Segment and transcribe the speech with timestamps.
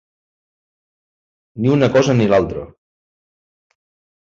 [1.61, 2.67] Ni una cosa ni l’altra.